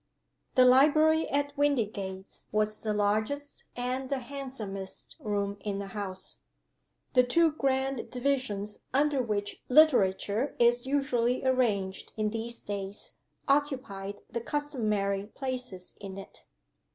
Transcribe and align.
THE 0.55 0.65
Library 0.65 1.29
at 1.29 1.55
Windygates 1.55 2.47
was 2.51 2.79
the 2.81 2.91
largest 2.91 3.65
and 3.75 4.09
the 4.09 4.17
handsomest 4.17 5.15
room 5.19 5.57
in 5.59 5.77
the 5.77 5.89
house. 5.93 6.39
The 7.13 7.21
two 7.21 7.51
grand 7.51 8.09
divisions 8.09 8.79
under 8.95 9.21
which 9.21 9.61
Literature 9.69 10.55
is 10.57 10.87
usually 10.87 11.45
arranged 11.45 12.13
in 12.17 12.31
these 12.31 12.63
days 12.63 13.19
occupied 13.47 14.17
the 14.27 14.41
customary 14.41 15.27
places 15.27 15.95
in 16.01 16.17
it. 16.17 16.45